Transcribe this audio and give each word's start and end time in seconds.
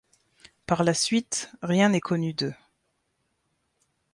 Par 0.65 0.83
la 0.83 0.95
suite, 0.95 1.51
rien 1.61 1.89
n'est 1.89 1.99
connu 1.99 2.33
d'eux. 2.33 2.55